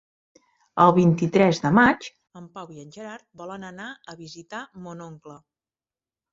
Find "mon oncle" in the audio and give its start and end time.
4.89-5.41